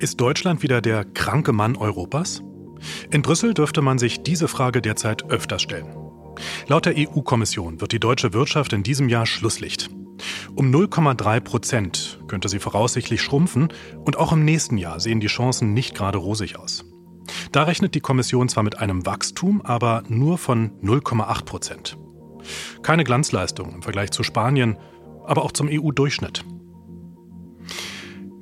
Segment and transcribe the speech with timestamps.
[0.00, 2.40] Ist Deutschland wieder der kranke Mann Europas?
[3.10, 5.92] In Brüssel dürfte man sich diese Frage derzeit öfters stellen.
[6.68, 9.90] Laut der EU-Kommission wird die deutsche Wirtschaft in diesem Jahr Schlusslicht.
[10.54, 13.72] Um 0,3 Prozent könnte sie voraussichtlich schrumpfen
[14.04, 16.84] und auch im nächsten Jahr sehen die Chancen nicht gerade rosig aus.
[17.50, 21.98] Da rechnet die Kommission zwar mit einem Wachstum, aber nur von 0,8 Prozent.
[22.82, 24.76] Keine Glanzleistung im Vergleich zu Spanien,
[25.26, 26.44] aber auch zum EU-Durchschnitt.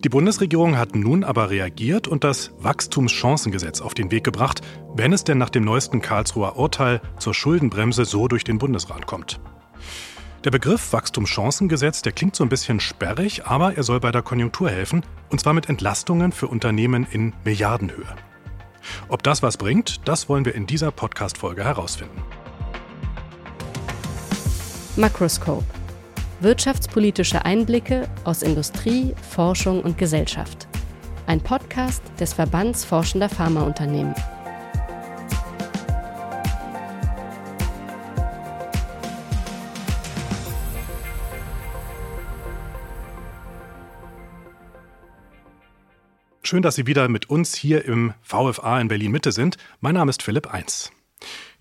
[0.05, 4.61] Die Bundesregierung hat nun aber reagiert und das Wachstumschancengesetz auf den Weg gebracht,
[4.95, 9.41] wenn es denn nach dem neuesten Karlsruher Urteil zur Schuldenbremse so durch den Bundesrat kommt.
[10.45, 14.71] Der Begriff Wachstumschancengesetz, der klingt so ein bisschen sperrig, aber er soll bei der Konjunktur
[14.71, 18.15] helfen, und zwar mit Entlastungen für Unternehmen in Milliardenhöhe.
[19.09, 22.23] Ob das was bringt, das wollen wir in dieser Podcast-Folge herausfinden.
[24.95, 25.65] Makroscope
[26.41, 30.69] Wirtschaftspolitische Einblicke aus Industrie, Forschung und Gesellschaft.
[31.27, 34.15] Ein Podcast des Verbands Forschender Pharmaunternehmen.
[46.43, 49.57] Schön, dass Sie wieder mit uns hier im VFA in Berlin Mitte sind.
[49.81, 50.93] Mein Name ist Philipp Eins.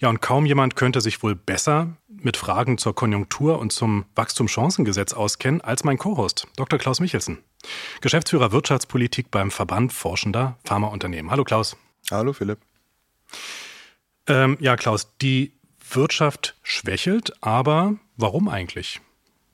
[0.06, 5.14] Ja, und kaum jemand könnte sich wohl besser mit Fragen zur Konjunktur und zum Wachstumschancengesetz
[5.14, 6.78] auskennen als mein Co-Host, Dr.
[6.78, 7.40] Klaus Michelsen,
[8.02, 11.32] Geschäftsführer Wirtschaftspolitik beim Verband Forschender Pharmaunternehmen.
[11.32, 11.76] Hallo Klaus.
[12.12, 12.60] Hallo Philipp.
[14.28, 15.54] Ähm, ja, Klaus, die
[15.90, 19.02] Wirtschaft schwächelt, aber warum eigentlich?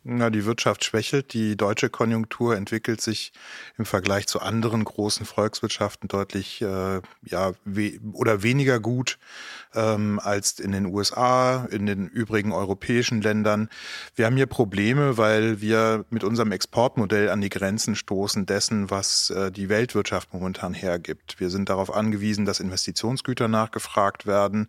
[0.04, 1.32] Na, die Wirtschaft schwächelt.
[1.34, 3.32] Die deutsche Konjunktur entwickelt sich
[3.78, 9.20] im Vergleich zu anderen großen Volkswirtschaften deutlich äh, ja we oder weniger gut
[9.76, 13.70] ähm, als in den USA, in den übrigen europäischen Ländern.
[14.16, 19.30] Wir haben hier Probleme, weil wir mit unserem Exportmodell an die Grenzen stoßen dessen, was
[19.30, 21.40] äh, die Weltwirtschaft momentan hergibt.
[21.40, 24.68] Wir sind darauf angewiesen, dass Investitionsgüter nachgefragt werden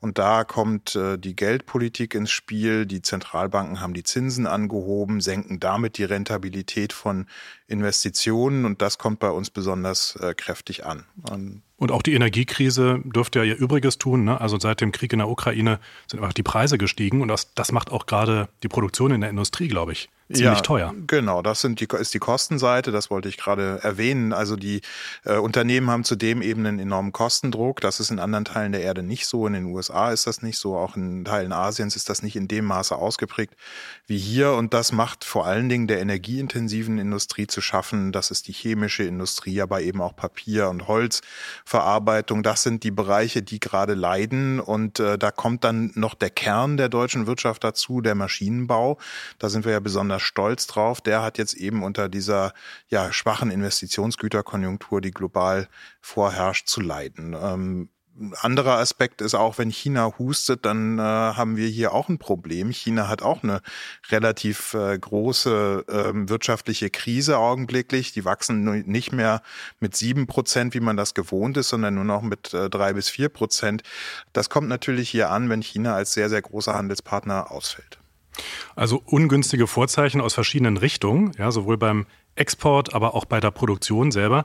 [0.00, 2.84] und da kommt äh, die Geldpolitik ins Spiel.
[2.84, 7.26] Die Zentralbanken haben die Zinsen angehoben angehoben, senken damit die Rentabilität von
[7.66, 11.04] Investitionen und das kommt bei uns besonders äh, kräftig an.
[11.30, 14.24] Und, und auch die Energiekrise dürfte ja ihr Übriges tun.
[14.24, 14.40] Ne?
[14.40, 17.72] Also seit dem Krieg in der Ukraine sind einfach die Preise gestiegen und das, das
[17.72, 20.94] macht auch gerade die Produktion in der Industrie, glaube ich, ziemlich ja, teuer.
[21.06, 24.32] Genau, das sind die, ist die Kostenseite, das wollte ich gerade erwähnen.
[24.32, 24.80] Also die
[25.24, 27.80] äh, Unternehmen haben zudem eben einen enormen Kostendruck.
[27.80, 29.46] Das ist in anderen Teilen der Erde nicht so.
[29.46, 30.76] In den USA ist das nicht so.
[30.76, 33.54] Auch in Teilen Asiens ist das nicht in dem Maße ausgeprägt
[34.06, 34.52] wie hier.
[34.52, 38.12] Und das macht vor allen Dingen der energieintensiven Industrie zu schaffen.
[38.12, 42.42] Das ist die chemische Industrie, aber eben auch Papier- und Holzverarbeitung.
[42.42, 44.60] Das sind die Bereiche, die gerade leiden.
[44.60, 48.98] Und äh, da kommt dann noch der Kern der deutschen Wirtschaft dazu, der Maschinenbau.
[49.38, 51.00] Da sind wir ja besonders stolz drauf.
[51.00, 52.52] Der hat jetzt eben unter dieser
[52.88, 55.68] ja, schwachen Investitionsgüterkonjunktur, die global
[56.00, 57.36] vorherrscht, zu leiden.
[57.40, 57.88] Ähm,
[58.40, 62.70] anderer Aspekt ist auch, wenn China hustet, dann äh, haben wir hier auch ein Problem.
[62.70, 63.62] China hat auch eine
[64.10, 68.12] relativ äh, große äh, wirtschaftliche Krise augenblicklich.
[68.12, 69.42] Die wachsen nicht mehr
[69.80, 73.08] mit sieben Prozent, wie man das gewohnt ist, sondern nur noch mit äh, drei bis
[73.08, 73.82] vier Prozent.
[74.32, 78.01] Das kommt natürlich hier an, wenn China als sehr, sehr großer Handelspartner ausfällt.
[78.74, 84.10] Also ungünstige Vorzeichen aus verschiedenen Richtungen, ja, sowohl beim Export, aber auch bei der Produktion
[84.10, 84.44] selber.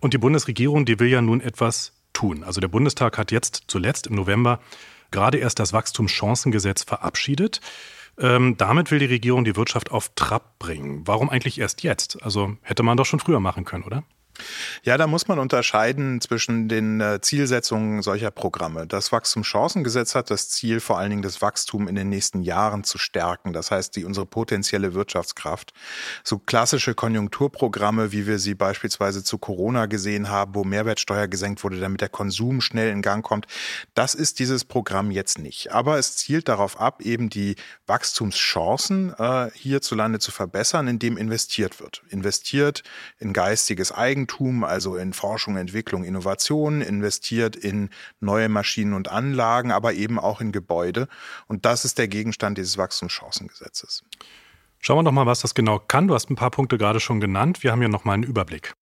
[0.00, 2.42] Und die Bundesregierung, die will ja nun etwas tun.
[2.42, 4.60] Also der Bundestag hat jetzt zuletzt im November
[5.10, 7.60] gerade erst das Wachstumschancengesetz verabschiedet.
[8.18, 11.02] Ähm, damit will die Regierung die Wirtschaft auf Trab bringen.
[11.06, 12.22] Warum eigentlich erst jetzt?
[12.22, 14.02] Also hätte man doch schon früher machen können, oder?
[14.82, 18.86] Ja, da muss man unterscheiden zwischen den äh, Zielsetzungen solcher Programme.
[18.86, 22.98] Das Wachstumschancengesetz hat das Ziel, vor allen Dingen das Wachstum in den nächsten Jahren zu
[22.98, 23.52] stärken.
[23.52, 25.72] Das heißt, die, unsere potenzielle Wirtschaftskraft.
[26.24, 31.78] So klassische Konjunkturprogramme, wie wir sie beispielsweise zu Corona gesehen haben, wo Mehrwertsteuer gesenkt wurde,
[31.80, 33.46] damit der Konsum schnell in Gang kommt,
[33.94, 35.72] das ist dieses Programm jetzt nicht.
[35.72, 37.56] Aber es zielt darauf ab, eben die
[37.86, 42.02] Wachstumschancen äh, hierzulande zu verbessern, indem investiert wird.
[42.08, 42.82] Investiert
[43.18, 47.90] in geistiges Eigentum Eigentum, also in Forschung, Entwicklung, Innovation, investiert in
[48.20, 51.08] neue Maschinen und Anlagen, aber eben auch in Gebäude.
[51.46, 54.04] Und das ist der Gegenstand dieses Wachstumschancengesetzes.
[54.78, 56.08] Schauen wir doch mal, was das genau kann.
[56.08, 57.62] Du hast ein paar Punkte gerade schon genannt.
[57.62, 58.72] Wir haben hier noch mal einen Überblick.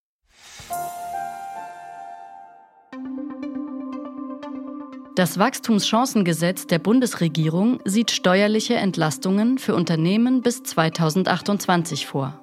[5.16, 12.40] Das Wachstumschancengesetz der Bundesregierung sieht steuerliche Entlastungen für Unternehmen bis 2028 vor.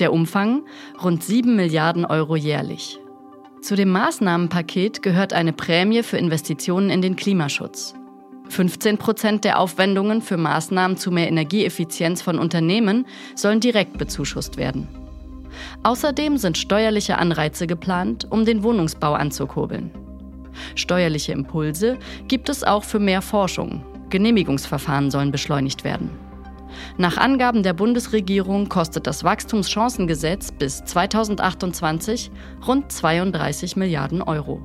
[0.00, 0.62] Der Umfang
[1.02, 2.98] rund 7 Milliarden Euro jährlich.
[3.60, 7.94] Zu dem Maßnahmenpaket gehört eine Prämie für Investitionen in den Klimaschutz.
[8.48, 14.88] 15 Prozent der Aufwendungen für Maßnahmen zu mehr Energieeffizienz von Unternehmen sollen direkt bezuschusst werden.
[15.82, 19.90] Außerdem sind steuerliche Anreize geplant, um den Wohnungsbau anzukurbeln.
[20.74, 23.84] Steuerliche Impulse gibt es auch für mehr Forschung.
[24.08, 26.10] Genehmigungsverfahren sollen beschleunigt werden.
[26.98, 32.30] Nach Angaben der Bundesregierung kostet das Wachstumschancengesetz bis 2028
[32.66, 34.60] rund 32 Milliarden Euro.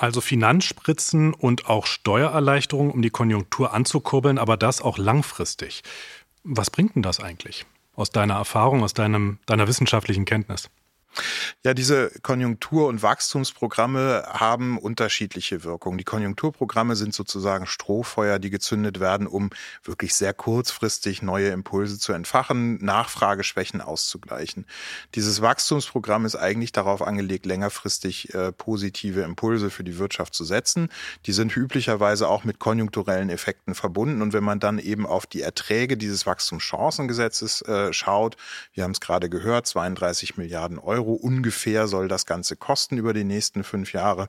[0.00, 5.82] Also Finanzspritzen und auch Steuererleichterungen, um die Konjunktur anzukurbeln, aber das auch langfristig.
[6.42, 10.70] Was bringt denn das eigentlich aus deiner Erfahrung, aus deinem, deiner wissenschaftlichen Kenntnis?
[11.64, 15.98] Ja, diese Konjunktur- und Wachstumsprogramme haben unterschiedliche Wirkungen.
[15.98, 19.50] Die Konjunkturprogramme sind sozusagen Strohfeuer, die gezündet werden, um
[19.84, 24.66] wirklich sehr kurzfristig neue Impulse zu entfachen, Nachfrageschwächen auszugleichen.
[25.14, 30.88] Dieses Wachstumsprogramm ist eigentlich darauf angelegt, längerfristig äh, positive Impulse für die Wirtschaft zu setzen.
[31.26, 34.22] Die sind üblicherweise auch mit konjunkturellen Effekten verbunden.
[34.22, 38.36] Und wenn man dann eben auf die Erträge dieses Wachstumschancengesetzes äh, schaut,
[38.72, 43.14] wir haben es gerade gehört, 32 Milliarden Euro, Euro ungefähr soll das Ganze kosten über
[43.14, 44.28] die nächsten fünf Jahre,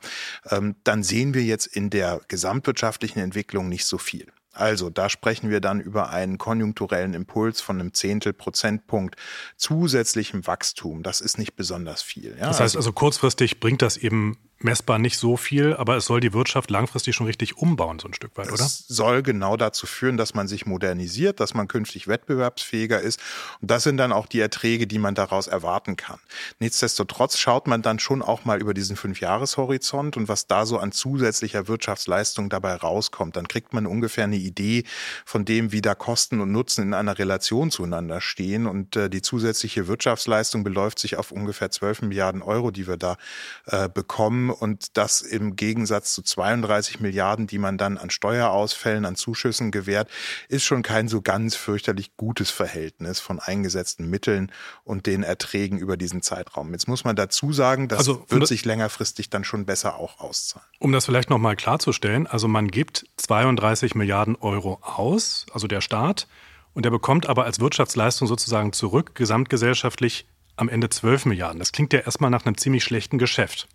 [0.49, 4.27] ähm, dann sehen wir jetzt in der gesamtwirtschaftlichen Entwicklung nicht so viel.
[4.53, 9.15] Also da sprechen wir dann über einen konjunkturellen Impuls von einem Zehntel Prozentpunkt
[9.55, 11.03] zusätzlichem Wachstum.
[11.03, 12.35] Das ist nicht besonders viel.
[12.37, 12.47] Ja?
[12.47, 16.19] Das heißt also, also kurzfristig bringt das eben messbar nicht so viel, aber es soll
[16.19, 18.65] die Wirtschaft langfristig schon richtig umbauen, so ein Stück weit, oder?
[18.65, 23.19] Es soll genau dazu führen, dass man sich modernisiert, dass man künftig wettbewerbsfähiger ist.
[23.61, 26.19] Und das sind dann auch die Erträge, die man daraus erwarten kann.
[26.59, 30.91] Nichtsdestotrotz schaut man dann schon auch mal über diesen Fünfjahreshorizont und was da so an
[30.91, 33.35] zusätzlicher Wirtschaftsleistung dabei rauskommt.
[33.35, 34.83] Dann kriegt man ungefähr eine Idee
[35.25, 38.67] von dem, wie da Kosten und Nutzen in einer Relation zueinander stehen.
[38.67, 43.17] Und äh, die zusätzliche Wirtschaftsleistung beläuft sich auf ungefähr 12 Milliarden Euro, die wir da
[43.65, 49.15] äh, bekommen und das im Gegensatz zu 32 Milliarden, die man dann an Steuerausfällen, an
[49.15, 50.09] Zuschüssen gewährt,
[50.49, 54.51] ist schon kein so ganz fürchterlich gutes Verhältnis von eingesetzten Mitteln
[54.83, 56.71] und den Erträgen über diesen Zeitraum.
[56.71, 60.67] Jetzt muss man dazu sagen, das also, wird sich längerfristig dann schon besser auch auszahlen.
[60.79, 66.27] Um das vielleicht nochmal klarzustellen, also man gibt 32 Milliarden Euro aus, also der Staat,
[66.73, 70.25] und er bekommt aber als Wirtschaftsleistung sozusagen zurück, gesamtgesellschaftlich
[70.55, 71.59] am Ende 12 Milliarden.
[71.59, 73.67] Das klingt ja erstmal nach einem ziemlich schlechten Geschäft.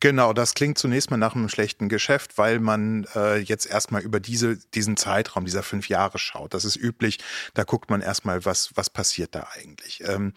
[0.00, 4.18] Genau, das klingt zunächst mal nach einem schlechten Geschäft, weil man äh, jetzt erstmal über
[4.18, 6.54] diese, diesen Zeitraum dieser fünf Jahre schaut.
[6.54, 7.18] Das ist üblich,
[7.54, 10.02] da guckt man erstmal, was, was passiert da eigentlich.
[10.04, 10.32] Ähm,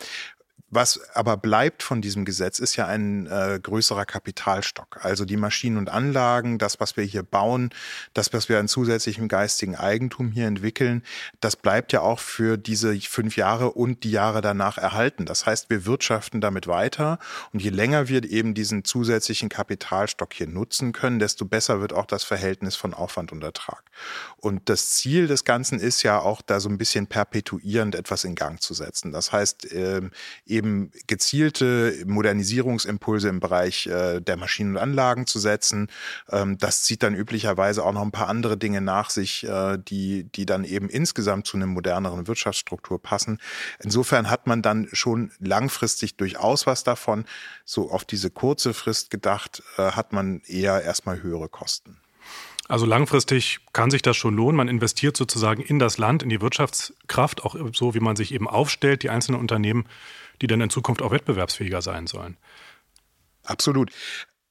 [0.70, 5.00] was aber bleibt von diesem Gesetz, ist ja ein äh, größerer Kapitalstock.
[5.04, 7.70] Also die Maschinen und Anlagen, das, was wir hier bauen,
[8.14, 11.04] das, was wir an zusätzlichem geistigen Eigentum hier entwickeln,
[11.40, 15.26] das bleibt ja auch für diese fünf Jahre und die Jahre danach erhalten.
[15.26, 17.20] Das heißt, wir wirtschaften damit weiter
[17.54, 22.06] und je länger wir eben diesen zusätzlichen Kapitalstock hier nutzen können, desto besser wird auch
[22.06, 23.84] das Verhältnis von Aufwand und Ertrag.
[24.38, 28.36] Und das Ziel des Ganzen ist ja auch da so ein bisschen perpetuierend etwas in
[28.36, 29.12] Gang zu setzen.
[29.12, 30.02] Das heißt, äh,
[30.56, 35.90] eben gezielte Modernisierungsimpulse im Bereich äh, der Maschinen und Anlagen zu setzen.
[36.30, 40.24] Ähm, das zieht dann üblicherweise auch noch ein paar andere Dinge nach sich, äh, die,
[40.24, 43.40] die dann eben insgesamt zu einer moderneren Wirtschaftsstruktur passen.
[43.84, 47.26] Insofern hat man dann schon langfristig durchaus was davon.
[47.66, 51.98] So auf diese kurze Frist gedacht, äh, hat man eher erstmal höhere Kosten.
[52.68, 54.58] Also langfristig kann sich das schon lohnen.
[54.58, 58.48] Man investiert sozusagen in das Land, in die Wirtschaftskraft, auch so, wie man sich eben
[58.48, 59.86] aufstellt, die einzelnen Unternehmen
[60.42, 62.38] die dann in Zukunft auch wettbewerbsfähiger sein sollen.
[63.44, 63.92] Absolut.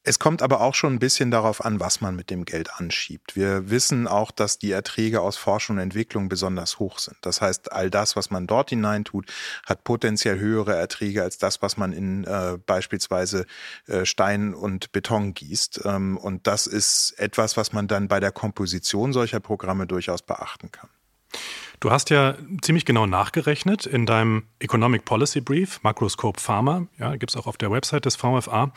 [0.07, 3.37] Es kommt aber auch schon ein bisschen darauf an, was man mit dem Geld anschiebt.
[3.37, 7.17] Wir wissen auch, dass die Erträge aus Forschung und Entwicklung besonders hoch sind.
[7.23, 9.33] Das heißt, all das, was man dort hineintut,
[9.65, 13.47] hat potenziell höhere Erträge als das, was man in äh, beispielsweise
[13.87, 15.81] äh, Stein und Beton gießt.
[15.87, 20.71] Ähm, und das ist etwas, was man dann bei der Komposition solcher Programme durchaus beachten
[20.71, 20.91] kann.
[21.81, 27.33] Du hast ja ziemlich genau nachgerechnet in deinem Economic Policy Brief, Macroscope Pharma, ja, gibt
[27.33, 28.73] es auch auf der Website des VFA,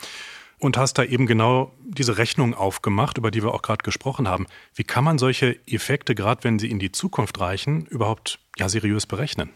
[0.58, 4.46] und hast da eben genau diese Rechnung aufgemacht, über die wir auch gerade gesprochen haben.
[4.74, 9.06] Wie kann man solche Effekte, gerade wenn sie in die Zukunft reichen, überhaupt ja, seriös
[9.06, 9.50] berechnen?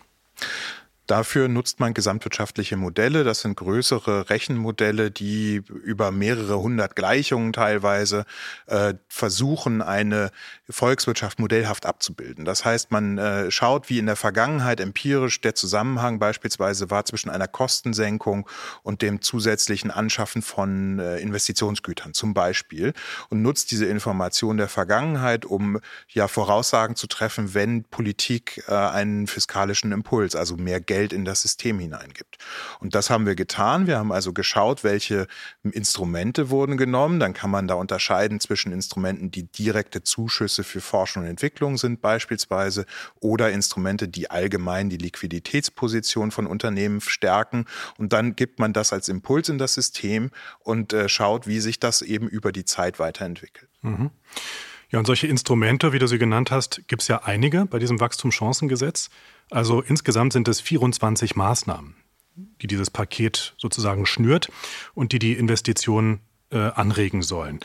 [1.09, 3.25] Dafür nutzt man gesamtwirtschaftliche Modelle.
[3.25, 8.25] Das sind größere Rechenmodelle, die über mehrere hundert Gleichungen teilweise
[8.67, 10.31] äh, versuchen, eine
[10.71, 12.45] Volkswirtschaft modellhaft abzubilden.
[12.45, 17.31] Das heißt, man äh, schaut, wie in der Vergangenheit empirisch der Zusammenhang beispielsweise war zwischen
[17.31, 18.49] einer Kostensenkung
[18.85, 22.93] und dem zusätzlichen Anschaffen von äh, Investitionsgütern zum Beispiel
[23.29, 29.27] und nutzt diese Information der Vergangenheit, um ja Voraussagen zu treffen, wenn Politik äh, einen
[29.27, 32.37] fiskalischen Impuls, also mehr Geld Geld in das System hineingibt.
[32.79, 33.87] Und das haben wir getan.
[33.87, 35.27] Wir haben also geschaut, welche
[35.63, 37.19] Instrumente wurden genommen.
[37.19, 42.03] Dann kann man da unterscheiden zwischen Instrumenten, die direkte Zuschüsse für Forschung und Entwicklung sind
[42.03, 42.85] beispielsweise
[43.21, 47.65] oder Instrumente, die allgemein die Liquiditätsposition von Unternehmen stärken.
[47.97, 51.81] Und dann gibt man das als Impuls in das System und äh, schaut, wie sich
[51.81, 53.71] das eben über die Zeit weiterentwickelt.
[53.81, 54.11] Mhm.
[54.91, 57.99] Ja, und solche Instrumente, wie du sie genannt hast, gibt es ja einige bei diesem
[57.99, 59.09] Wachstumschancengesetz.
[59.51, 61.95] Also insgesamt sind es 24 Maßnahmen,
[62.61, 64.51] die dieses Paket sozusagen schnürt
[64.95, 66.21] und die die Investitionen
[66.51, 67.61] äh, anregen sollen.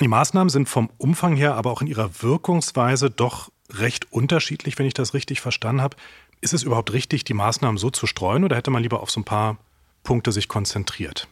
[0.00, 4.86] Die Maßnahmen sind vom Umfang her, aber auch in ihrer Wirkungsweise doch recht unterschiedlich, wenn
[4.86, 5.96] ich das richtig verstanden habe.
[6.40, 9.20] Ist es überhaupt richtig, die Maßnahmen so zu streuen oder hätte man lieber auf so
[9.20, 9.58] ein paar
[10.02, 11.28] Punkte sich konzentriert?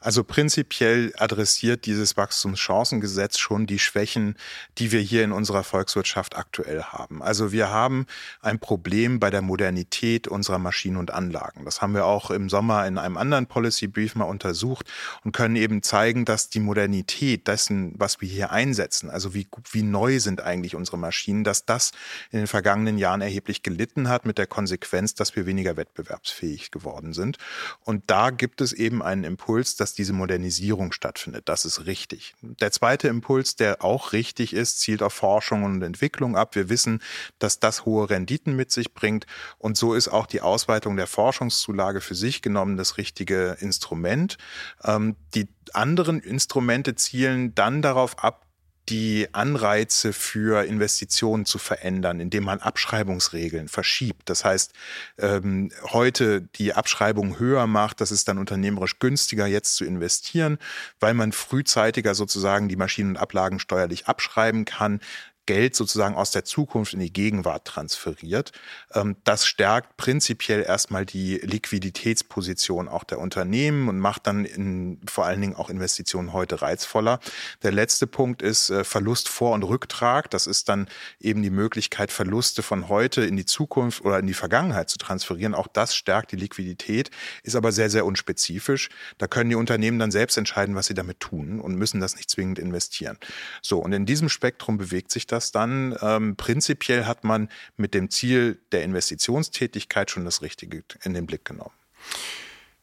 [0.00, 4.36] Also prinzipiell adressiert dieses Wachstumschancengesetz schon die Schwächen,
[4.78, 7.22] die wir hier in unserer Volkswirtschaft aktuell haben.
[7.22, 8.06] Also wir haben
[8.40, 11.64] ein Problem bei der Modernität unserer Maschinen und Anlagen.
[11.64, 14.86] Das haben wir auch im Sommer in einem anderen Policy Brief mal untersucht
[15.24, 19.82] und können eben zeigen, dass die Modernität dessen, was wir hier einsetzen, also wie, wie
[19.82, 21.90] neu sind eigentlich unsere Maschinen, dass das
[22.30, 27.12] in den vergangenen Jahren erheblich gelitten hat mit der Konsequenz, dass wir weniger wettbewerbsfähig geworden
[27.12, 27.38] sind.
[27.84, 29.39] Und da gibt es eben einen Impuls,
[29.76, 31.48] dass diese Modernisierung stattfindet.
[31.48, 32.34] Das ist richtig.
[32.40, 36.54] Der zweite Impuls, der auch richtig ist, zielt auf Forschung und Entwicklung ab.
[36.54, 37.02] Wir wissen,
[37.38, 39.26] dass das hohe Renditen mit sich bringt.
[39.58, 44.38] Und so ist auch die Ausweitung der Forschungszulage für sich genommen das richtige Instrument.
[44.84, 48.46] Ähm, die anderen Instrumente zielen dann darauf ab,
[48.90, 54.28] die Anreize für Investitionen zu verändern, indem man Abschreibungsregeln verschiebt.
[54.28, 54.72] Das heißt,
[55.18, 60.58] ähm, heute die Abschreibung höher macht, das ist dann unternehmerisch günstiger, jetzt zu investieren,
[60.98, 65.00] weil man frühzeitiger sozusagen die Maschinen und Ablagen steuerlich abschreiben kann.
[65.46, 68.52] Geld sozusagen aus der Zukunft in die Gegenwart transferiert.
[68.92, 75.26] Ähm, das stärkt prinzipiell erstmal die Liquiditätsposition auch der Unternehmen und macht dann in, vor
[75.26, 77.20] allen Dingen auch Investitionen heute reizvoller.
[77.62, 80.30] Der letzte Punkt ist äh, Verlust vor und Rücktrag.
[80.30, 84.34] Das ist dann eben die Möglichkeit, Verluste von heute in die Zukunft oder in die
[84.34, 85.54] Vergangenheit zu transferieren.
[85.54, 87.10] Auch das stärkt die Liquidität,
[87.42, 88.88] ist aber sehr, sehr unspezifisch.
[89.18, 92.30] Da können die Unternehmen dann selbst entscheiden, was sie damit tun und müssen das nicht
[92.30, 93.18] zwingend investieren.
[93.62, 95.96] So, und in diesem Spektrum bewegt sich das dann.
[96.00, 101.44] Ähm, prinzipiell hat man mit dem Ziel der Investitionstätigkeit schon das Richtige in den Blick
[101.44, 101.74] genommen.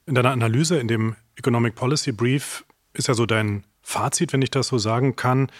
[0.05, 4.51] In deiner Analyse, in dem Economic Policy Brief, ist ja so dein Fazit, wenn ich
[4.51, 5.51] das so sagen kann,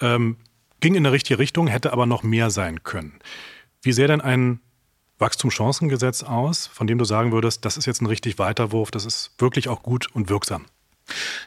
[0.00, 0.36] ähm,
[0.80, 3.18] ging in die richtige Richtung, hätte aber noch mehr sein können.
[3.82, 4.60] Wie sähe denn ein
[5.18, 9.32] Wachstumschancengesetz aus, von dem du sagen würdest, das ist jetzt ein richtig Weiterwurf, das ist
[9.38, 10.66] wirklich auch gut und wirksam?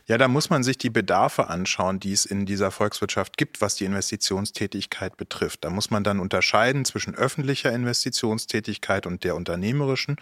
[0.07, 3.75] Ja, da muss man sich die Bedarfe anschauen, die es in dieser Volkswirtschaft gibt, was
[3.75, 5.63] die Investitionstätigkeit betrifft.
[5.63, 10.17] Da muss man dann unterscheiden zwischen öffentlicher Investitionstätigkeit und der unternehmerischen.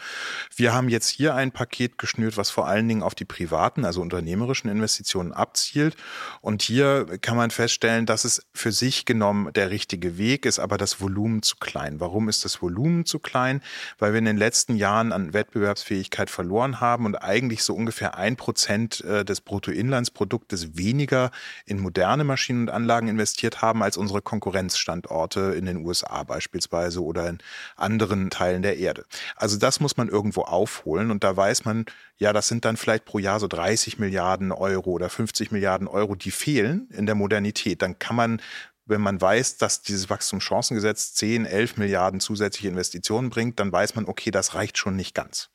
[0.56, 4.02] Wir haben jetzt hier ein Paket geschnürt, was vor allen Dingen auf die privaten, also
[4.02, 5.98] unternehmerischen Investitionen abzielt.
[6.42, 10.78] Und hier kann man feststellen, dass es für sich genommen der richtige Weg ist, aber
[10.78, 12.00] das Volumen zu klein.
[12.00, 13.62] Warum ist das Volumen zu klein?
[14.00, 18.38] Weil wir in den letzten Jahren an Wettbewerbsfähigkeit verloren haben und eigentlich so ungefähr ein
[18.38, 21.32] Prozent äh, des Bruttoinlandsproduktes weniger
[21.65, 27.30] in moderne Maschinen und Anlagen investiert haben als unsere Konkurrenzstandorte in den USA beispielsweise oder
[27.30, 27.38] in
[27.75, 29.06] anderen Teilen der Erde.
[29.36, 31.86] Also das muss man irgendwo aufholen und da weiß man,
[32.18, 36.15] ja, das sind dann vielleicht pro Jahr so 30 Milliarden Euro oder 50 Milliarden Euro,
[36.15, 37.82] die fehlen in der Modernität.
[37.82, 38.42] Dann kann man
[38.86, 44.06] wenn man weiß, dass dieses Wachstumschancengesetz 10, 11 Milliarden zusätzliche Investitionen bringt, dann weiß man,
[44.06, 45.50] okay, das reicht schon nicht ganz.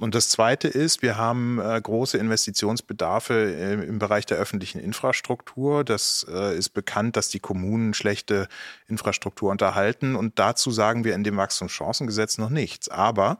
[0.00, 5.84] Und das Zweite ist, wir haben äh, große Investitionsbedarfe äh, im Bereich der öffentlichen Infrastruktur.
[5.84, 8.48] Das äh, ist bekannt, dass die Kommunen schlechte
[8.88, 10.16] Infrastruktur unterhalten.
[10.16, 12.88] Und dazu sagen wir in dem Wachstumschancengesetz noch nichts.
[12.88, 13.38] Aber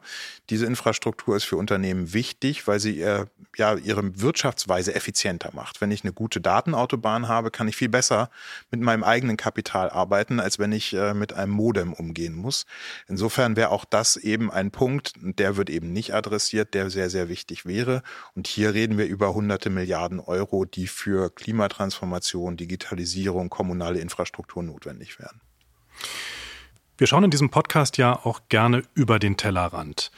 [0.49, 5.81] diese Infrastruktur ist für Unternehmen wichtig, weil sie ihr, ja, ihre Wirtschaftsweise effizienter macht.
[5.81, 8.29] Wenn ich eine gute Datenautobahn habe, kann ich viel besser
[8.71, 12.65] mit meinem eigenen Kapital arbeiten, als wenn ich äh, mit einem Modem umgehen muss.
[13.09, 17.09] Insofern wäre auch das eben ein Punkt, der wird eben nicht adressiert passiert, der sehr,
[17.09, 18.03] sehr wichtig wäre.
[18.35, 25.17] Und hier reden wir über hunderte Milliarden Euro, die für Klimatransformation, Digitalisierung, kommunale Infrastruktur notwendig
[25.17, 25.41] wären.
[26.99, 30.11] Wir schauen in diesem Podcast ja auch gerne über den Tellerrand.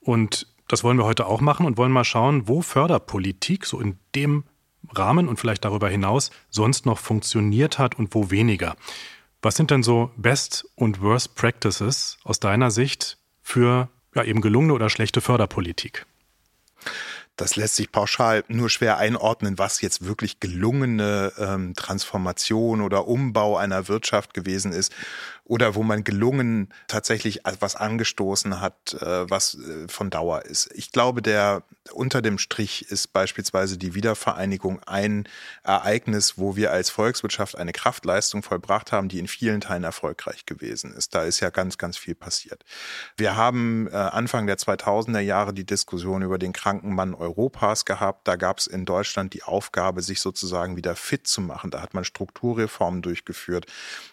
[0.00, 3.98] Und das wollen wir heute auch machen und wollen mal schauen, wo Förderpolitik so in
[4.14, 4.44] dem
[4.88, 8.74] Rahmen und vielleicht darüber hinaus sonst noch funktioniert hat und wo weniger.
[9.42, 14.74] Was sind denn so Best und Worst Practices aus deiner Sicht für ja, eben gelungene
[14.74, 16.06] oder schlechte Förderpolitik?
[17.36, 23.56] Das lässt sich pauschal nur schwer einordnen, was jetzt wirklich gelungene ähm, Transformation oder Umbau
[23.56, 24.92] einer Wirtschaft gewesen ist
[25.44, 30.70] oder wo man gelungen tatsächlich was angestoßen hat, äh, was äh, von Dauer ist.
[30.74, 35.28] Ich glaube, der unter dem Strich ist beispielsweise die Wiedervereinigung ein
[35.64, 40.94] Ereignis, wo wir als Volkswirtschaft eine Kraftleistung vollbracht haben, die in vielen Teilen erfolgreich gewesen
[40.94, 41.14] ist.
[41.14, 42.64] Da ist ja ganz, ganz viel passiert.
[43.16, 48.28] Wir haben äh, Anfang der 2000er Jahre die Diskussion über den kranken Mann Europas gehabt.
[48.28, 51.70] Da gab es in Deutschland die Aufgabe, sich sozusagen wieder fit zu machen.
[51.72, 53.66] Da hat man Strukturreformen durchgeführt,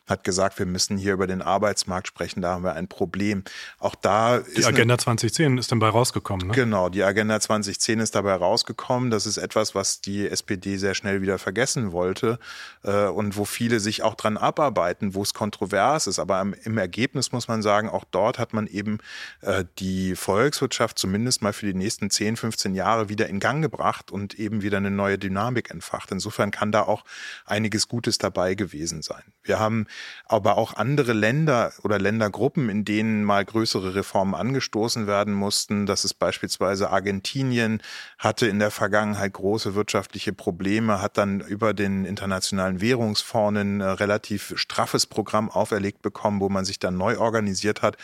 [0.07, 3.43] hat gesagt, wir müssen hier über den Arbeitsmarkt sprechen, da haben wir ein Problem.
[3.77, 6.47] Auch da die Agenda 2010 ist dabei rausgekommen.
[6.47, 6.53] Ne?
[6.53, 9.11] Genau, die Agenda 2010 ist dabei rausgekommen.
[9.11, 12.39] Das ist etwas, was die SPD sehr schnell wieder vergessen wollte
[12.83, 16.19] äh, und wo viele sich auch dran abarbeiten, wo es kontrovers ist.
[16.19, 18.99] Aber im, im Ergebnis muss man sagen, auch dort hat man eben
[19.41, 24.09] äh, die Volkswirtschaft zumindest mal für die nächsten 10, 15 Jahre wieder in Gang gebracht
[24.09, 26.11] und eben wieder eine neue Dynamik entfacht.
[26.11, 27.03] Insofern kann da auch
[27.45, 29.23] einiges Gutes dabei gewesen sein.
[29.43, 29.88] Wir haben
[30.25, 35.85] aber auch andere Länder oder Ländergruppen, in denen mal größere Reformen angestoßen werden mussten.
[35.85, 37.81] Das ist beispielsweise Argentinien,
[38.17, 43.85] hatte in der Vergangenheit große wirtschaftliche Probleme, hat dann über den Internationalen Währungsfonds ein äh,
[43.85, 47.97] relativ straffes Programm auferlegt bekommen, wo man sich dann neu organisiert hat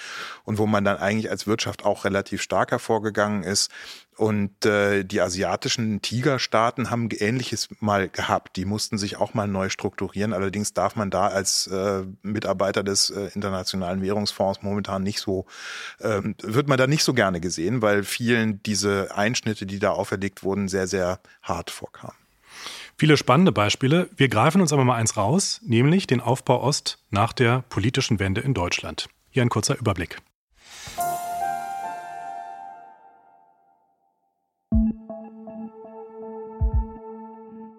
[0.43, 3.71] und wo man dann eigentlich als Wirtschaft auch relativ stark hervorgegangen ist.
[4.17, 8.55] Und äh, die asiatischen Tigerstaaten haben Ähnliches mal gehabt.
[8.55, 10.31] Die mussten sich auch mal neu strukturieren.
[10.31, 15.45] Allerdings darf man da als äh, Mitarbeiter des äh, Internationalen Währungsfonds momentan nicht so,
[16.00, 20.43] äh, wird man da nicht so gerne gesehen, weil vielen diese Einschnitte, die da auferlegt
[20.43, 22.15] wurden, sehr, sehr hart vorkamen.
[22.98, 24.10] Viele spannende Beispiele.
[24.15, 28.39] Wir greifen uns aber mal eins raus, nämlich den Aufbau Ost nach der politischen Wende
[28.39, 29.07] in Deutschland.
[29.29, 30.19] Hier ein kurzer Überblick.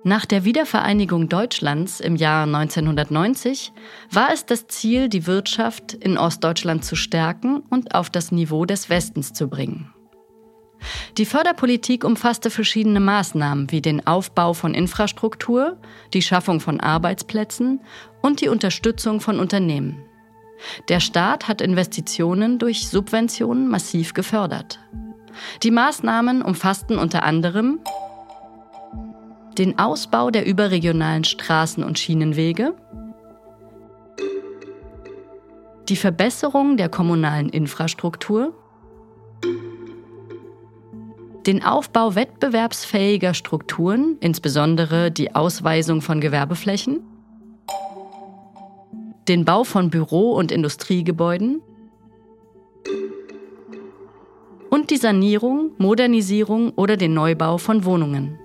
[0.07, 3.73] Nach der Wiedervereinigung Deutschlands im Jahr 1990
[4.13, 8.89] war es das Ziel, die Wirtschaft in Ostdeutschland zu stärken und auf das Niveau des
[8.89, 9.93] Westens zu bringen.
[11.19, 15.77] Die Förderpolitik umfasste verschiedene Maßnahmen wie den Aufbau von Infrastruktur,
[16.15, 17.81] die Schaffung von Arbeitsplätzen
[18.23, 20.05] und die Unterstützung von Unternehmen.
[20.89, 24.79] Der Staat hat Investitionen durch Subventionen massiv gefördert.
[25.65, 27.81] Die Maßnahmen umfassten unter anderem
[29.59, 32.75] den Ausbau der überregionalen Straßen und Schienenwege,
[35.89, 38.53] die Verbesserung der kommunalen Infrastruktur,
[41.47, 47.01] den Aufbau wettbewerbsfähiger Strukturen, insbesondere die Ausweisung von Gewerbeflächen,
[49.29, 51.63] den Bau von Büro- und Industriegebäuden
[54.71, 58.39] und die Sanierung, Modernisierung oder den Neubau von Wohnungen.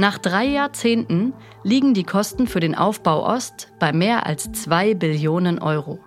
[0.00, 1.34] Nach drei Jahrzehnten
[1.64, 5.98] liegen die Kosten für den Aufbau Ost bei mehr als zwei Billionen Euro.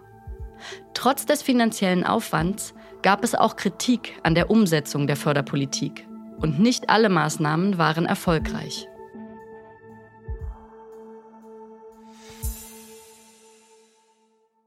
[0.94, 6.08] Trotz des finanziellen Aufwands gab es auch Kritik an der Umsetzung der Förderpolitik.
[6.38, 8.88] Und nicht alle Maßnahmen waren erfolgreich.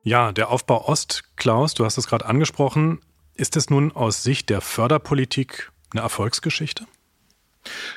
[0.02, 3.00] Ja, der Aufbau Ost, Klaus, du hast es gerade angesprochen.
[3.32, 6.84] Ist es nun aus Sicht der Förderpolitik eine Erfolgsgeschichte?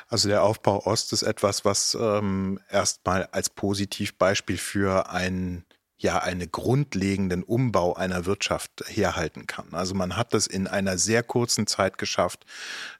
[0.07, 5.65] Also der Aufbau Ost ist etwas, was ähm, erstmal als Positivbeispiel für einen
[5.99, 9.73] ja einen grundlegenden Umbau einer Wirtschaft herhalten kann.
[9.73, 12.45] Also man hat das in einer sehr kurzen Zeit geschafft,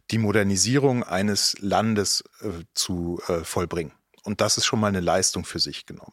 [0.10, 3.92] die Modernisierung eines Landes äh, zu äh, vollbringen.
[4.28, 6.12] Und das ist schon mal eine Leistung für sich genommen.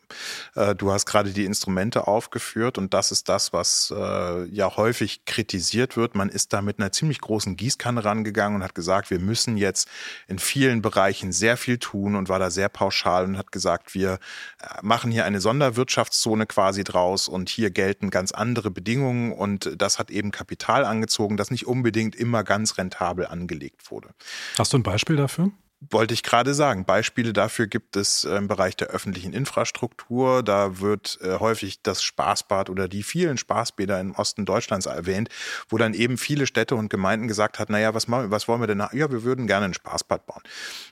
[0.54, 5.24] Äh, du hast gerade die Instrumente aufgeführt und das ist das, was äh, ja häufig
[5.24, 6.14] kritisiert wird.
[6.14, 9.88] Man ist da mit einer ziemlich großen Gießkanne rangegangen und hat gesagt, wir müssen jetzt
[10.28, 14.12] in vielen Bereichen sehr viel tun und war da sehr pauschal und hat gesagt, wir
[14.12, 19.98] äh, machen hier eine Sonderwirtschaftszone quasi draus und hier gelten ganz andere Bedingungen und das
[19.98, 24.10] hat eben Kapital angezogen, das nicht unbedingt immer ganz rentabel angelegt wurde.
[24.56, 25.50] Hast du ein Beispiel dafür?
[25.90, 26.84] Wollte ich gerade sagen.
[26.84, 30.42] Beispiele dafür gibt es äh, im Bereich der öffentlichen Infrastruktur.
[30.42, 35.28] Da wird äh, häufig das Spaßbad oder die vielen Spaßbäder im Osten Deutschlands erwähnt,
[35.68, 38.66] wo dann eben viele Städte und Gemeinden gesagt hat, naja, was, machen, was wollen wir
[38.66, 38.82] denn?
[38.92, 40.42] Ja, wir würden gerne ein Spaßbad bauen.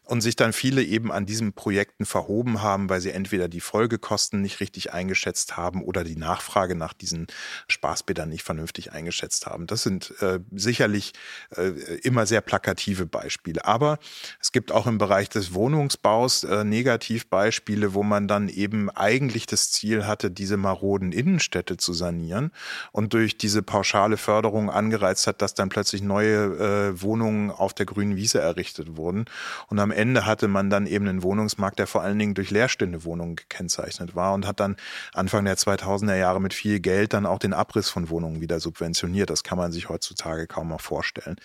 [0.04, 4.42] Und sich dann viele eben an diesen Projekten verhoben haben, weil sie entweder die Folgekosten
[4.42, 7.28] nicht richtig eingeschätzt haben oder die Nachfrage nach diesen
[7.68, 9.66] Spaßbädern nicht vernünftig eingeschätzt haben.
[9.66, 11.12] Das sind äh, sicherlich
[11.56, 11.68] äh,
[12.02, 13.64] immer sehr plakative Beispiele.
[13.64, 13.98] Aber
[14.40, 19.70] es gibt auch im Bereich des Wohnungsbaus äh, Negativbeispiele, wo man dann eben eigentlich das
[19.70, 22.50] Ziel hatte, diese maroden Innenstädte zu sanieren
[22.90, 27.86] und durch diese pauschale Förderung angereizt hat, dass dann plötzlich neue äh, Wohnungen auf der
[27.86, 29.26] grünen Wiese errichtet wurden.
[29.68, 33.04] Und am Ende hatte man dann eben einen Wohnungsmarkt, der vor allen Dingen durch leerstehende
[33.04, 34.76] Wohnungen gekennzeichnet war und hat dann
[35.12, 39.30] Anfang der 2000er Jahre mit viel Geld dann auch den Abriss von Wohnungen wieder subventioniert.
[39.30, 41.36] Das kann man sich heutzutage kaum noch vorstellen.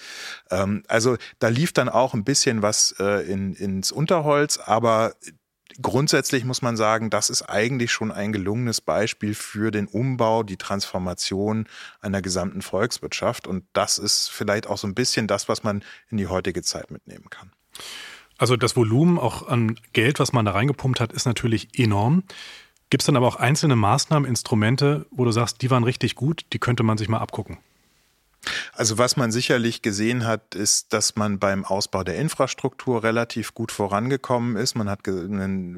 [0.50, 5.14] Ähm, also da lief dann auch ein bisschen was äh, in, ins Unterholz, aber
[5.82, 10.58] grundsätzlich muss man sagen, das ist eigentlich schon ein gelungenes Beispiel für den Umbau, die
[10.58, 11.68] Transformation
[12.02, 13.48] einer gesamten Volkswirtschaft.
[13.48, 16.92] Und das ist vielleicht auch so ein bisschen das, was man in die heutige Zeit
[16.92, 17.52] mitnehmen kann.
[18.38, 22.24] Also das Volumen auch an Geld, was man da reingepumpt hat, ist natürlich enorm.
[22.90, 26.46] Gibt es dann aber auch einzelne Maßnahmen, Instrumente, wo du sagst, die waren richtig gut,
[26.54, 27.58] die könnte man sich mal abgucken?
[28.74, 33.72] Also was man sicherlich gesehen hat, ist, dass man beim Ausbau der Infrastruktur relativ gut
[33.72, 34.76] vorangekommen ist.
[34.76, 35.00] Man hat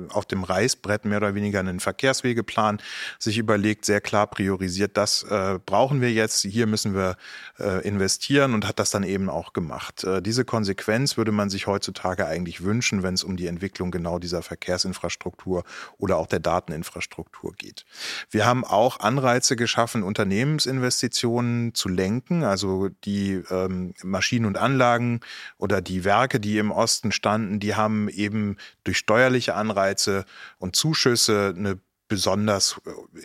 [0.10, 2.82] auf dem Reißbrett mehr oder weniger einen Verkehrswegeplan
[3.18, 7.16] sich überlegt, sehr klar priorisiert, das äh, brauchen wir jetzt, hier müssen wir
[7.58, 10.04] äh, investieren und hat das dann eben auch gemacht.
[10.04, 14.20] Äh, diese Konsequenz würde man sich heutzutage eigentlich wünschen, wenn es um die Entwicklung genau
[14.20, 15.64] dieser Verkehrsinfrastruktur
[15.98, 17.86] oder auch der Dateninfrastruktur geht.
[18.30, 22.44] Wir haben auch Anreize geschaffen, Unternehmensinvestitionen zu lenken.
[22.44, 25.22] Also also die ähm, Maschinen und Anlagen
[25.58, 30.26] oder die Werke, die im Osten standen, die haben eben durch steuerliche Anreize
[30.58, 32.82] und Zuschüsse eine besonders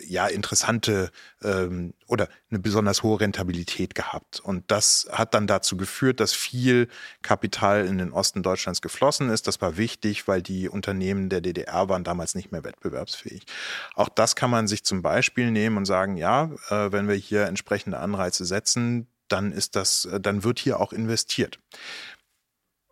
[0.07, 1.11] ja interessante
[1.43, 6.87] ähm, oder eine besonders hohe Rentabilität gehabt und das hat dann dazu geführt, dass viel
[7.23, 9.47] Kapital in den Osten Deutschlands geflossen ist.
[9.47, 13.43] Das war wichtig, weil die Unternehmen der DDR waren damals nicht mehr wettbewerbsfähig.
[13.95, 17.47] Auch das kann man sich zum Beispiel nehmen und sagen, ja, äh, wenn wir hier
[17.47, 21.59] entsprechende Anreize setzen, dann ist das, äh, dann wird hier auch investiert.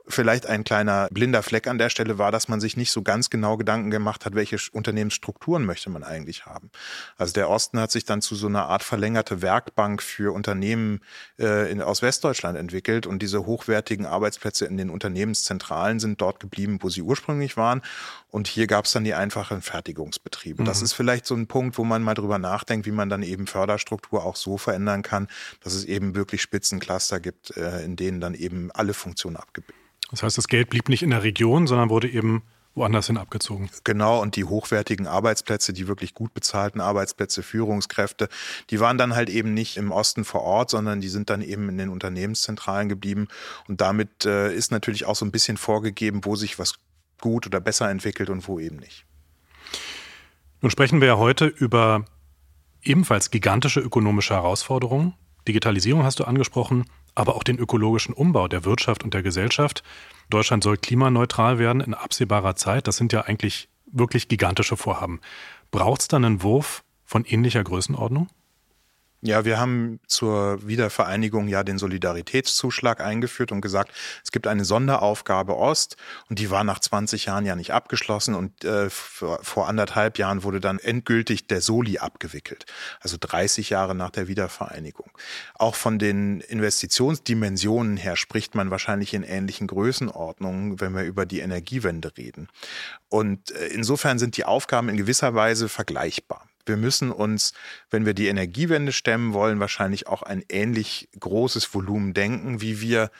[0.06, 3.30] Vielleicht ein kleiner blinder Fleck an der Stelle war, dass man sich nicht so ganz
[3.30, 6.72] genau Gedanken gemacht hat, welche Unternehmensstrukturen möchte man eigentlich haben.
[7.18, 11.00] Also der Osten hat sich dann zu so einer Art verlängerte Werkbank für Unternehmen
[11.40, 16.80] äh, in, aus Westdeutschland entwickelt und diese hochwertigen Arbeitsplätze in den Unternehmenszentralen sind dort geblieben,
[16.82, 17.82] wo sie ursprünglich waren.
[18.30, 20.64] Und hier gab es dann die einfachen Fertigungsbetriebe.
[20.64, 20.66] Mhm.
[20.66, 23.48] Das ist vielleicht so ein Punkt, wo man mal drüber nachdenkt, wie man dann eben
[23.48, 25.30] Förderstruktur auch so verändern kann,
[25.64, 29.84] dass es eben wirklich Spitzencluster gibt, äh, in denen dann eben alle Funktionen abgebildet
[30.14, 32.44] das heißt, das Geld blieb nicht in der Region, sondern wurde eben
[32.76, 33.72] woanders hin abgezogen.
[33.84, 38.30] Genau, und die hochwertigen Arbeitsplätze, die wirklich gut bezahlten Arbeitsplätze, Führungskräfte,
[38.70, 41.68] die waren dann halt eben nicht im Osten vor Ort, sondern die sind dann eben
[41.68, 43.28] in den Unternehmenszentralen geblieben.
[43.68, 46.76] Und damit äh, ist natürlich auch so ein bisschen vorgegeben, wo sich was
[47.20, 49.06] gut oder besser entwickelt und wo eben nicht.
[50.62, 52.06] Nun sprechen wir ja heute über
[52.84, 55.16] ebenfalls gigantische ökonomische Herausforderungen.
[55.48, 59.84] Digitalisierung hast du angesprochen, aber auch den ökologischen Umbau der Wirtschaft und der Gesellschaft.
[60.30, 62.88] Deutschland soll klimaneutral werden in absehbarer Zeit.
[62.88, 65.22] Das sind ja eigentlich wirklich gigantische Vorhaben.
[65.72, 68.30] Braucht es dann einen Wurf von ähnlicher Größenordnung?
[69.26, 75.56] Ja, wir haben zur Wiedervereinigung ja den Solidaritätszuschlag eingeführt und gesagt, es gibt eine Sonderaufgabe
[75.56, 75.96] Ost
[76.30, 80.60] und die war nach 20 Jahren ja nicht abgeschlossen und äh, vor anderthalb Jahren wurde
[80.60, 82.66] dann endgültig der Soli abgewickelt,
[83.00, 85.10] also 30 Jahre nach der Wiedervereinigung.
[85.54, 91.40] Auch von den Investitionsdimensionen her spricht man wahrscheinlich in ähnlichen Größenordnungen, wenn wir über die
[91.40, 92.50] Energiewende reden.
[93.08, 97.54] Und äh, insofern sind die Aufgaben in gewisser Weise vergleichbar wir müssen uns,
[97.90, 103.12] wenn wir die Energiewende stemmen wollen, wahrscheinlich auch ein ähnlich großes Volumen denken, wie wir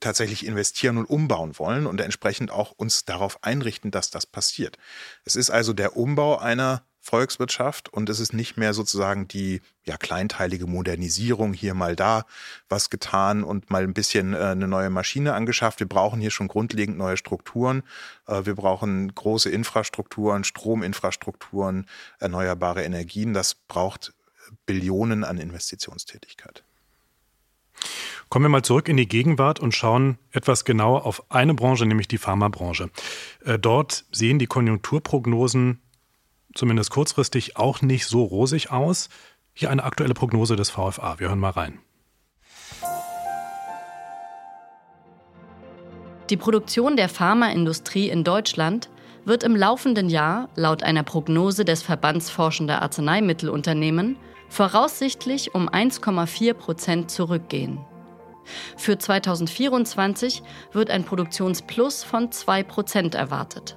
[0.00, 4.78] tatsächlich investieren und umbauen wollen und entsprechend auch uns darauf einrichten, dass das passiert.
[5.24, 9.98] Es ist also der Umbau einer Volkswirtschaft und es ist nicht mehr sozusagen die ja
[9.98, 12.24] kleinteilige Modernisierung hier mal da
[12.70, 15.80] was getan und mal ein bisschen äh, eine neue Maschine angeschafft.
[15.80, 17.82] Wir brauchen hier schon grundlegend neue Strukturen.
[18.26, 21.86] Äh, wir brauchen große Infrastrukturen, Strominfrastrukturen,
[22.20, 23.34] erneuerbare Energien.
[23.34, 24.14] Das braucht
[24.64, 26.64] Billionen an Investitionstätigkeit.
[28.30, 32.08] Kommen wir mal zurück in die Gegenwart und schauen etwas genauer auf eine Branche, nämlich
[32.08, 32.88] die Pharmabranche.
[33.44, 35.82] Äh, dort sehen die Konjunkturprognosen
[36.54, 39.08] zumindest kurzfristig auch nicht so rosig aus.
[39.52, 41.18] Hier eine aktuelle Prognose des VFA.
[41.18, 41.78] Wir hören mal rein.
[46.30, 48.88] Die Produktion der Pharmaindustrie in Deutschland
[49.26, 54.16] wird im laufenden Jahr laut einer Prognose des Verbands Forschender Arzneimittelunternehmen
[54.48, 57.84] voraussichtlich um 1,4 Prozent zurückgehen.
[58.76, 63.76] Für 2024 wird ein Produktionsplus von 2 Prozent erwartet.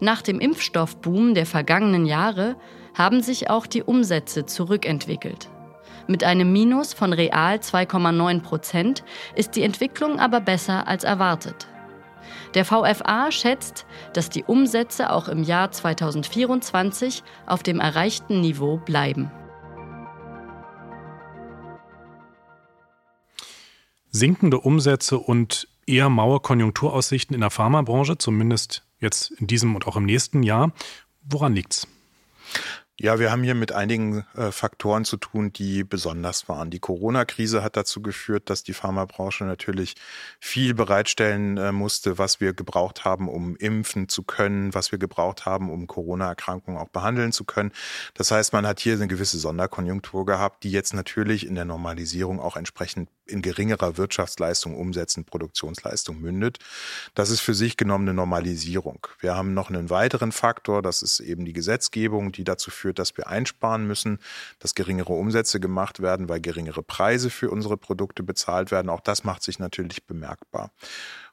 [0.00, 2.56] Nach dem Impfstoffboom der vergangenen Jahre
[2.94, 5.50] haben sich auch die Umsätze zurückentwickelt.
[6.06, 9.04] Mit einem Minus von real 2,9 Prozent
[9.34, 11.66] ist die Entwicklung aber besser als erwartet.
[12.54, 19.30] Der VFA schätzt, dass die Umsätze auch im Jahr 2024 auf dem erreichten Niveau bleiben.
[24.10, 29.96] Sinkende Umsätze und eher maue Konjunkturaussichten in der Pharmabranche, zumindest jetzt in diesem und auch
[29.96, 30.72] im nächsten Jahr.
[31.22, 31.86] Woran liegt's?
[33.00, 36.70] Ja, wir haben hier mit einigen äh, Faktoren zu tun, die besonders waren.
[36.70, 39.96] Die Corona-Krise hat dazu geführt, dass die Pharmabranche natürlich
[40.38, 45.44] viel bereitstellen äh, musste, was wir gebraucht haben, um impfen zu können, was wir gebraucht
[45.44, 47.72] haben, um Corona-Erkrankungen auch behandeln zu können.
[48.14, 52.38] Das heißt, man hat hier eine gewisse Sonderkonjunktur gehabt, die jetzt natürlich in der Normalisierung
[52.38, 56.58] auch entsprechend in geringerer Wirtschaftsleistung umsetzen, Produktionsleistung mündet.
[57.14, 59.06] Das ist für sich genommen eine Normalisierung.
[59.20, 63.16] Wir haben noch einen weiteren Faktor, das ist eben die Gesetzgebung, die dazu führt, dass
[63.16, 64.18] wir einsparen müssen,
[64.58, 68.88] dass geringere Umsätze gemacht werden, weil geringere Preise für unsere Produkte bezahlt werden.
[68.88, 70.70] Auch das macht sich natürlich bemerkbar.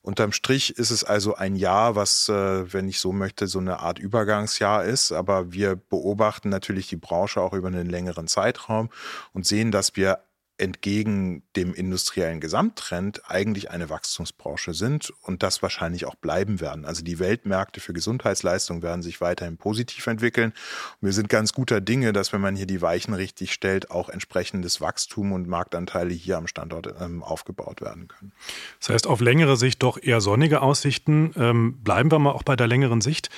[0.04, 3.80] Unterm Strich ist es also ein Jahr, was, äh, wenn ich so möchte, so eine
[3.80, 5.12] Art Übergangsjahr ist.
[5.12, 8.90] Aber wir beobachten natürlich die Branche auch über einen längeren Zeitraum
[9.34, 10.20] und sehen, dass wir
[10.58, 16.86] entgegen dem industriellen Gesamttrend eigentlich eine Wachstumsbranche sind und das wahrscheinlich auch bleiben werden.
[16.86, 20.54] Also die Weltmärkte für Gesundheitsleistung werden sich weiterhin positiv entwickeln.
[21.02, 24.82] Wir sind ganz guter Dinge, dass wenn man hier die Weichen richtig stellt, auch entsprechendes
[24.82, 28.32] Wachstum und Marktanteile hier am Standort ähm, aufgebaut werden können.
[28.80, 31.34] Das heißt, auf längere Sicht doch eher sonnige Aussichten.
[31.38, 33.30] Ähm, bleiben wir mal auch bei der längeren Sicht.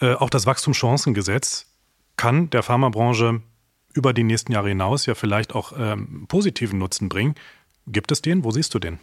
[0.00, 1.66] Äh, auch das Wachstumschancengesetz
[2.16, 3.40] kann der Pharmabranche
[3.94, 7.34] über die nächsten Jahre hinaus ja vielleicht auch ähm, positiven Nutzen bringen.
[7.86, 8.44] Gibt es den?
[8.44, 8.98] Wo siehst du den?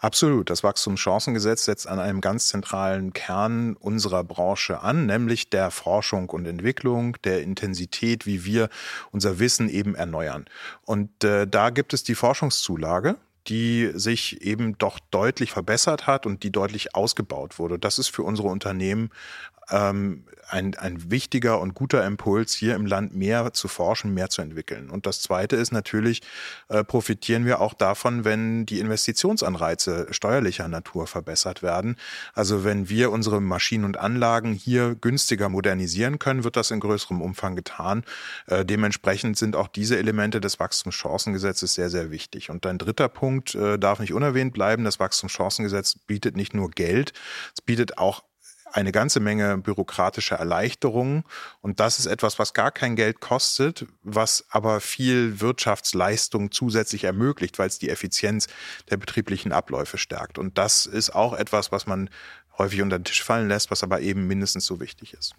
[0.00, 0.50] Absolut.
[0.50, 6.46] Das Wachstumschancengesetz setzt an einem ganz zentralen Kern unserer Branche an, nämlich der Forschung und
[6.46, 8.68] Entwicklung, der Intensität, wie wir
[9.12, 10.46] unser Wissen eben erneuern.
[10.84, 13.16] Und äh, da gibt es die Forschungszulage
[13.46, 17.78] die sich eben doch deutlich verbessert hat und die deutlich ausgebaut wurde.
[17.78, 19.10] Das ist für unsere Unternehmen
[19.70, 24.42] ähm, ein, ein wichtiger und guter Impuls, hier im Land mehr zu forschen, mehr zu
[24.42, 24.90] entwickeln.
[24.90, 26.22] Und das Zweite ist natürlich,
[26.68, 31.96] äh, profitieren wir auch davon, wenn die Investitionsanreize steuerlicher Natur verbessert werden.
[32.34, 37.22] Also wenn wir unsere Maschinen und Anlagen hier günstiger modernisieren können, wird das in größerem
[37.22, 38.04] Umfang getan.
[38.46, 42.50] Äh, dementsprechend sind auch diese Elemente des Wachstumschancengesetzes sehr, sehr wichtig.
[42.50, 44.84] Und ein dritter Punkt äh, darf nicht unerwähnt bleiben.
[44.84, 47.12] Das Wachstumschancengesetz bietet nicht nur Geld,
[47.54, 48.22] es bietet auch
[48.72, 51.24] eine ganze Menge bürokratische Erleichterungen.
[51.60, 57.58] Und das ist etwas, was gar kein Geld kostet, was aber viel Wirtschaftsleistung zusätzlich ermöglicht,
[57.58, 58.48] weil es die Effizienz
[58.90, 60.38] der betrieblichen Abläufe stärkt.
[60.38, 62.10] Und das ist auch etwas, was man
[62.58, 65.34] häufig unter den Tisch fallen lässt, was aber eben mindestens so wichtig ist.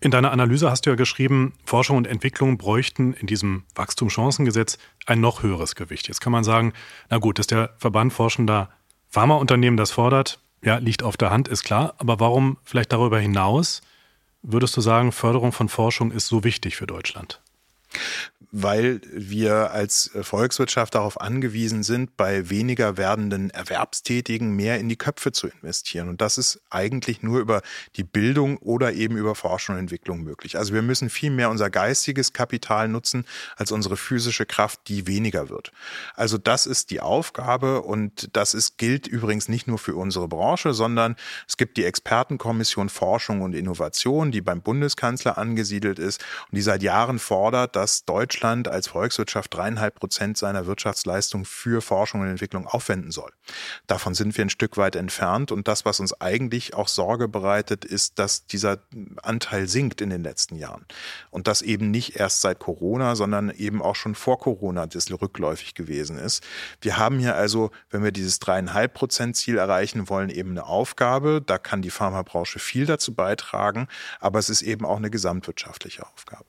[0.00, 5.20] In deiner Analyse hast du ja geschrieben, Forschung und Entwicklung bräuchten in diesem Wachstumschancengesetz ein
[5.20, 6.08] noch höheres Gewicht.
[6.08, 6.74] Jetzt kann man sagen,
[7.08, 8.70] na gut, dass der Verband forschender
[9.08, 11.94] Pharmaunternehmen das fordert, ja, liegt auf der Hand, ist klar.
[11.98, 13.80] Aber warum vielleicht darüber hinaus
[14.42, 17.40] würdest du sagen, Förderung von Forschung ist so wichtig für Deutschland?
[18.58, 25.30] Weil wir als Volkswirtschaft darauf angewiesen sind, bei weniger werdenden Erwerbstätigen mehr in die Köpfe
[25.30, 26.08] zu investieren.
[26.08, 27.60] Und das ist eigentlich nur über
[27.96, 30.56] die Bildung oder eben über Forschung und Entwicklung möglich.
[30.56, 35.50] Also wir müssen viel mehr unser geistiges Kapital nutzen als unsere physische Kraft, die weniger
[35.50, 35.70] wird.
[36.14, 40.72] Also das ist die Aufgabe und das ist, gilt übrigens nicht nur für unsere Branche,
[40.72, 41.16] sondern
[41.46, 46.82] es gibt die Expertenkommission Forschung und Innovation, die beim Bundeskanzler angesiedelt ist und die seit
[46.82, 52.66] Jahren fordert, dass Deutschland Deutschland als Volkswirtschaft dreieinhalb Prozent seiner Wirtschaftsleistung für Forschung und Entwicklung
[52.68, 53.32] aufwenden soll.
[53.88, 57.84] Davon sind wir ein Stück weit entfernt und das, was uns eigentlich auch Sorge bereitet,
[57.84, 58.78] ist, dass dieser
[59.20, 60.86] Anteil sinkt in den letzten Jahren.
[61.30, 65.74] Und das eben nicht erst seit Corona, sondern eben auch schon vor Corona das rückläufig
[65.74, 66.44] gewesen ist.
[66.80, 71.42] Wir haben hier also, wenn wir dieses dreieinhalb Prozent Ziel erreichen wollen, eben eine Aufgabe.
[71.44, 73.88] Da kann die Pharmabranche viel dazu beitragen,
[74.20, 76.46] aber es ist eben auch eine gesamtwirtschaftliche Aufgabe.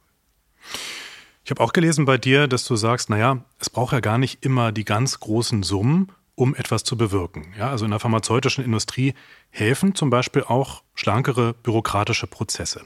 [1.47, 4.43] Ich habe auch gelesen bei dir, dass du sagst, naja, es braucht ja gar nicht
[4.43, 7.53] immer die ganz großen Summen, um etwas zu bewirken.
[7.57, 9.13] Ja, also in der pharmazeutischen Industrie
[9.49, 12.83] helfen zum Beispiel auch schlankere bürokratische Prozesse.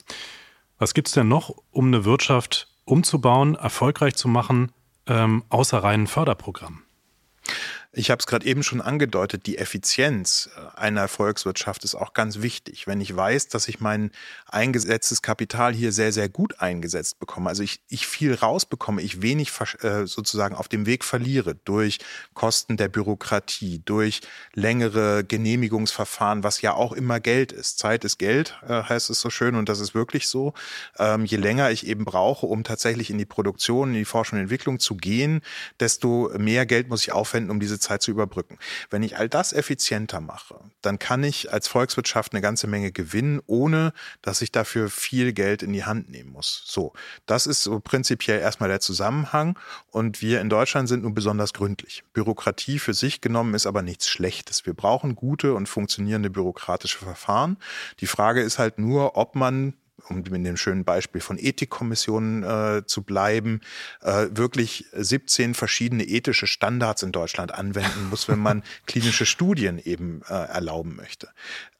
[0.77, 4.71] Was gibt es denn noch, um eine Wirtschaft umzubauen, erfolgreich zu machen,
[5.07, 6.83] ähm, außer reinen Förderprogrammen?
[7.93, 12.41] Ich habe es gerade eben schon angedeutet, die Effizienz äh, einer Volkswirtschaft ist auch ganz
[12.41, 12.87] wichtig.
[12.87, 14.11] Wenn ich weiß, dass ich mein
[14.45, 19.51] eingesetztes Kapital hier sehr, sehr gut eingesetzt bekomme, also ich, ich viel rausbekomme, ich wenig
[19.81, 21.97] äh, sozusagen auf dem Weg verliere durch
[22.33, 24.21] Kosten der Bürokratie, durch
[24.53, 27.77] längere Genehmigungsverfahren, was ja auch immer Geld ist.
[27.77, 30.53] Zeit ist Geld, äh, heißt es so schön und das ist wirklich so.
[30.97, 34.43] Ähm, je länger ich eben brauche, um tatsächlich in die Produktion, in die Forschung und
[34.43, 35.41] Entwicklung zu gehen,
[35.81, 38.57] desto mehr Geld muss ich aufwenden, um diese Zeit zu überbrücken.
[38.89, 43.41] Wenn ich all das effizienter mache, dann kann ich als Volkswirtschaft eine ganze Menge gewinnen,
[43.47, 46.63] ohne dass ich dafür viel Geld in die Hand nehmen muss.
[46.65, 46.93] So,
[47.25, 49.57] das ist so prinzipiell erstmal der Zusammenhang
[49.89, 52.03] und wir in Deutschland sind nun besonders gründlich.
[52.13, 54.65] Bürokratie für sich genommen ist aber nichts Schlechtes.
[54.65, 57.57] Wir brauchen gute und funktionierende bürokratische Verfahren.
[57.99, 59.73] Die Frage ist halt nur, ob man
[60.09, 63.61] um mit dem schönen Beispiel von Ethikkommissionen äh, zu bleiben,
[64.01, 70.21] äh, wirklich 17 verschiedene ethische Standards in Deutschland anwenden muss, wenn man klinische Studien eben
[70.29, 71.29] äh, erlauben möchte.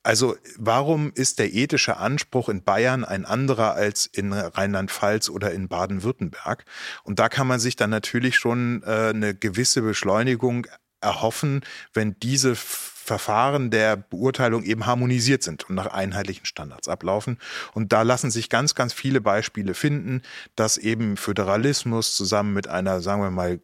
[0.04, 5.68] Also warum ist der ethische Anspruch in Bayern ein anderer als in Rheinland-Pfalz oder in
[5.68, 6.66] Baden-Württemberg?
[7.04, 10.66] Und da kann man sich dann natürlich schon äh, eine gewisse Beschleunigung
[11.02, 11.62] erhoffen,
[11.94, 12.56] wenn diese
[13.04, 17.40] Verfahren der Beurteilung eben harmonisiert sind und nach einheitlichen Standards ablaufen.
[17.74, 20.22] Und da lassen sich ganz, ganz viele Beispiele finden,
[20.56, 23.60] dass eben Föderalismus zusammen mit einer, sagen wir mal,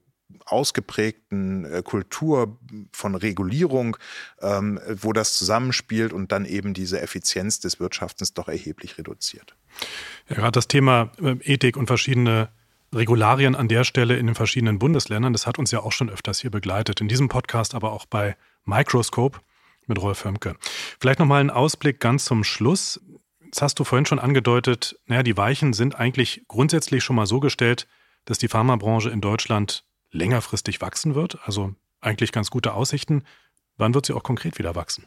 [0.46, 2.58] ausgeprägten äh, Kultur
[2.92, 3.98] von Regulierung,
[4.42, 9.56] ähm, wo das zusammenspielt und dann eben diese Effizienz des Wirtschaftens doch erheblich reduziert.
[10.30, 12.50] Ja, gerade das Thema äh, Ethik und verschiedene
[12.94, 16.40] Regularien an der Stelle in den verschiedenen Bundesländern, das hat uns ja auch schon öfters
[16.40, 17.02] hier begleitet.
[17.02, 18.36] In diesem Podcast, aber auch bei
[18.68, 19.40] Microscope
[19.88, 20.56] mit Rolf Hömke.
[21.00, 23.02] Vielleicht nochmal ein Ausblick ganz zum Schluss.
[23.44, 27.40] Jetzt hast du vorhin schon angedeutet, naja, die Weichen sind eigentlich grundsätzlich schon mal so
[27.40, 27.88] gestellt,
[28.26, 31.40] dass die Pharmabranche in Deutschland längerfristig wachsen wird.
[31.46, 33.24] Also eigentlich ganz gute Aussichten.
[33.78, 35.06] Wann wird sie auch konkret wieder wachsen?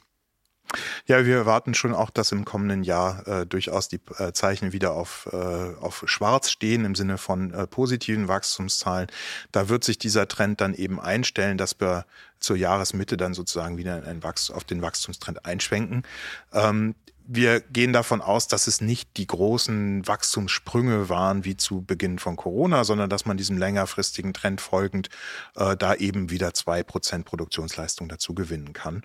[1.07, 4.93] Ja, wir erwarten schon auch, dass im kommenden Jahr äh, durchaus die äh, Zeichen wieder
[4.93, 9.09] auf, äh, auf schwarz stehen im Sinne von äh, positiven Wachstumszahlen.
[9.53, 12.07] Da wird sich dieser Trend dann eben einstellen, dass wir
[12.39, 16.05] zur Jahresmitte dann sozusagen wieder ein Wachs auf den Wachstumstrend einschwenken.
[16.53, 16.95] Ähm,
[17.33, 22.35] wir gehen davon aus, dass es nicht die großen Wachstumssprünge waren wie zu Beginn von
[22.35, 25.11] Corona, sondern dass man diesem längerfristigen Trend folgend
[25.55, 29.03] äh, da eben wieder zwei Prozent Produktionsleistung dazu gewinnen kann.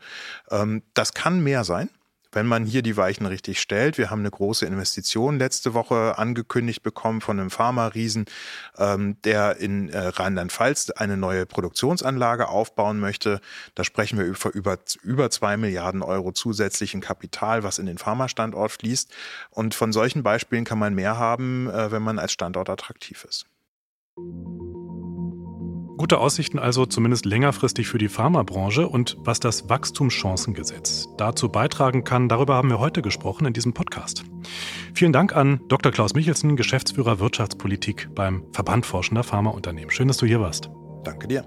[0.49, 1.89] Ähm, das kann mehr sein
[2.35, 3.97] wenn man hier die Weichen richtig stellt.
[3.97, 8.25] Wir haben eine große Investition letzte Woche angekündigt bekommen von einem Pharma-Riesen,
[8.77, 13.39] ähm, der in äh, Rheinland-Pfalz eine neue Produktionsanlage aufbauen möchte.
[13.73, 18.73] Da sprechen wir über, über, über zwei Milliarden Euro zusätzlichen Kapital, was in den Pharma-Standort
[18.73, 19.11] fließt.
[19.49, 23.45] Und von solchen Beispielen kann man mehr haben, äh, wenn man als Standort attraktiv ist.
[26.05, 32.29] Gute Aussichten also zumindest längerfristig für die Pharmabranche und was das Wachstumschancengesetz dazu beitragen kann,
[32.29, 34.23] darüber haben wir heute gesprochen in diesem Podcast.
[34.93, 35.91] Vielen Dank an Dr.
[35.91, 39.89] Klaus Michelsen, Geschäftsführer Wirtschaftspolitik beim Verband Forschender Pharmaunternehmen.
[39.89, 40.69] Schön, dass du hier warst.
[41.03, 41.43] Danke dir.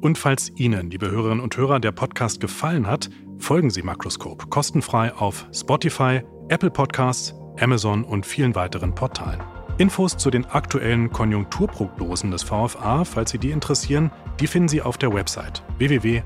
[0.00, 5.12] Und falls Ihnen, liebe Hörerinnen und Hörer, der Podcast gefallen hat, folgen Sie Makroskop kostenfrei
[5.12, 9.42] auf Spotify, Apple Podcasts, Amazon und vielen weiteren Portalen.
[9.78, 14.10] Infos zu den aktuellen Konjunkturprognosen des VFA, falls Sie die interessieren,
[14.40, 16.24] die finden Sie auf der Website www.vfa.de.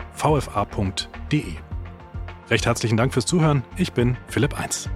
[2.48, 3.62] Recht herzlichen Dank fürs Zuhören.
[3.76, 4.88] Ich bin Philipp 1.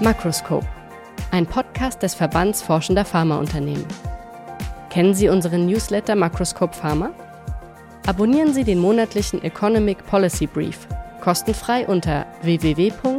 [0.00, 0.64] Makroskop,
[1.32, 3.86] ein Podcast des Verbands Forschender Pharmaunternehmen.
[4.88, 7.10] Kennen Sie unseren Newsletter Makroskop Pharma?
[8.06, 10.86] Abonnieren Sie den monatlichen Economic Policy Brief
[11.24, 13.14] kostenfrei unter www.vfa.de.